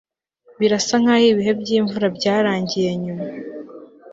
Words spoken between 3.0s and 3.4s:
nyuma